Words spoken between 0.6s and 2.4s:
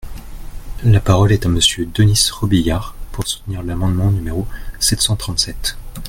La parole est à Monsieur Denys